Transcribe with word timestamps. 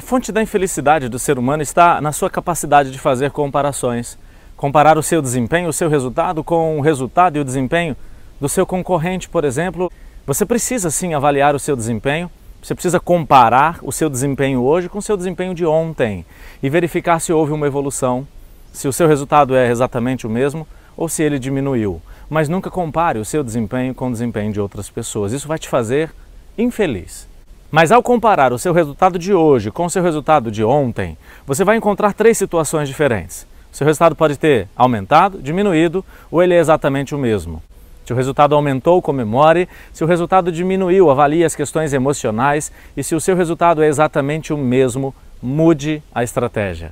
A 0.00 0.02
fonte 0.02 0.32
da 0.32 0.40
infelicidade 0.40 1.10
do 1.10 1.18
ser 1.18 1.38
humano 1.38 1.62
está 1.62 2.00
na 2.00 2.10
sua 2.10 2.30
capacidade 2.30 2.90
de 2.90 2.98
fazer 2.98 3.32
comparações. 3.32 4.16
Comparar 4.56 4.96
o 4.96 5.02
seu 5.02 5.20
desempenho, 5.20 5.68
o 5.68 5.74
seu 5.74 5.90
resultado, 5.90 6.42
com 6.42 6.78
o 6.78 6.80
resultado 6.80 7.36
e 7.36 7.40
o 7.40 7.44
desempenho 7.44 7.94
do 8.40 8.48
seu 8.48 8.64
concorrente, 8.64 9.28
por 9.28 9.44
exemplo. 9.44 9.92
Você 10.26 10.46
precisa 10.46 10.90
sim 10.90 11.12
avaliar 11.12 11.54
o 11.54 11.58
seu 11.58 11.76
desempenho, 11.76 12.30
você 12.62 12.74
precisa 12.74 12.98
comparar 12.98 13.78
o 13.82 13.92
seu 13.92 14.08
desempenho 14.08 14.62
hoje 14.62 14.88
com 14.88 15.00
o 15.00 15.02
seu 15.02 15.18
desempenho 15.18 15.54
de 15.54 15.66
ontem 15.66 16.24
e 16.62 16.70
verificar 16.70 17.20
se 17.20 17.30
houve 17.30 17.52
uma 17.52 17.66
evolução, 17.66 18.26
se 18.72 18.88
o 18.88 18.94
seu 18.94 19.06
resultado 19.06 19.54
é 19.54 19.70
exatamente 19.70 20.26
o 20.26 20.30
mesmo 20.30 20.66
ou 20.96 21.10
se 21.10 21.22
ele 21.22 21.38
diminuiu. 21.38 22.00
Mas 22.26 22.48
nunca 22.48 22.70
compare 22.70 23.18
o 23.18 23.24
seu 23.24 23.44
desempenho 23.44 23.94
com 23.94 24.08
o 24.08 24.12
desempenho 24.12 24.50
de 24.50 24.62
outras 24.62 24.88
pessoas. 24.88 25.34
Isso 25.34 25.46
vai 25.46 25.58
te 25.58 25.68
fazer 25.68 26.10
infeliz. 26.56 27.29
Mas 27.70 27.92
ao 27.92 28.02
comparar 28.02 28.52
o 28.52 28.58
seu 28.58 28.72
resultado 28.72 29.18
de 29.18 29.32
hoje 29.32 29.70
com 29.70 29.84
o 29.84 29.90
seu 29.90 30.02
resultado 30.02 30.50
de 30.50 30.64
ontem, 30.64 31.16
você 31.46 31.64
vai 31.64 31.76
encontrar 31.76 32.12
três 32.12 32.36
situações 32.36 32.88
diferentes. 32.88 33.46
O 33.72 33.76
seu 33.76 33.86
resultado 33.86 34.16
pode 34.16 34.36
ter 34.36 34.66
aumentado, 34.74 35.40
diminuído 35.40 36.04
ou 36.30 36.42
ele 36.42 36.54
é 36.54 36.58
exatamente 36.58 37.14
o 37.14 37.18
mesmo. 37.18 37.62
Se 38.04 38.12
o 38.12 38.16
resultado 38.16 38.56
aumentou, 38.56 39.00
comemore. 39.00 39.68
Se 39.92 40.02
o 40.02 40.06
resultado 40.06 40.50
diminuiu, 40.50 41.12
avalie 41.12 41.44
as 41.44 41.54
questões 41.54 41.92
emocionais. 41.92 42.72
E 42.96 43.04
se 43.04 43.14
o 43.14 43.20
seu 43.20 43.36
resultado 43.36 43.84
é 43.84 43.86
exatamente 43.86 44.52
o 44.52 44.58
mesmo, 44.58 45.14
mude 45.40 46.02
a 46.12 46.24
estratégia. 46.24 46.88